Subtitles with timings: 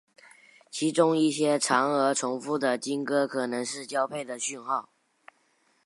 [0.71, 4.89] 其中一些长而重复的鲸歌可能是交配的讯号。